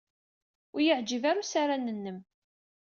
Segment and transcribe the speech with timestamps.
[0.73, 2.19] Ur iyi-yeɛjib ara usaran-nnem.